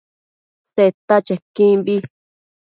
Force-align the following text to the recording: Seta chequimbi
Seta 0.71 1.15
chequimbi 1.25 1.95